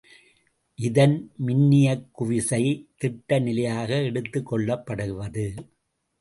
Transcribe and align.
இதன் 0.79 1.31
மின்னியக்குவிசை 1.45 2.61
திட்ட 2.97 3.39
நிலையாக 3.39 4.01
எடுத்துக் 4.01 4.53
கொள்ளப்படுவது. 4.53 5.45